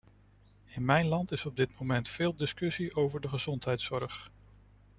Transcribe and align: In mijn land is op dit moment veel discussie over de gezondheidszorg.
In 0.65 0.85
mijn 0.85 1.07
land 1.07 1.31
is 1.31 1.45
op 1.45 1.55
dit 1.55 1.79
moment 1.79 2.09
veel 2.09 2.35
discussie 2.35 2.95
over 2.95 3.21
de 3.21 3.27
gezondheidszorg. 3.27 4.31